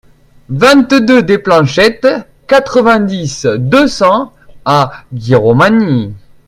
vingt-deux 0.49 1.21
des 1.21 1.37
Planchettes, 1.37 2.07
quatre-vingt-dix, 2.47 3.45
deux 3.59 3.87
cents 3.87 4.33
à 4.65 4.91
Giromagny 5.13 6.15